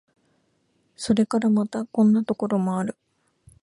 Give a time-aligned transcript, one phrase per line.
[0.95, 2.95] それからまた、こんなところもある。